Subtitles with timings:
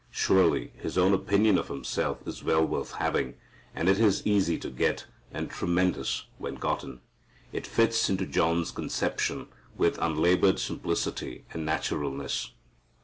[0.09, 3.35] Surely His own opinion of Himself is well worth having.
[3.75, 7.01] And it is easy to get, and tremendous when gotten.
[7.53, 12.49] It fits into John's conception with unlabored simplicity and naturalness.